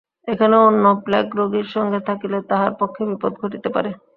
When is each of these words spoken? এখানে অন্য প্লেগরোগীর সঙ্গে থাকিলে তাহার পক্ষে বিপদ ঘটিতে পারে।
এখানে 0.27 0.55
অন্য 0.67 0.85
প্লেগরোগীর 1.05 1.67
সঙ্গে 1.75 1.99
থাকিলে 2.09 2.37
তাহার 2.49 2.71
পক্ষে 2.79 3.01
বিপদ 3.09 3.31
ঘটিতে 3.41 3.69
পারে। 3.75 3.89